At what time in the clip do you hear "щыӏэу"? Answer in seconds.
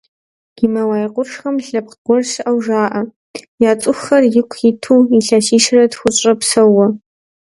2.29-2.57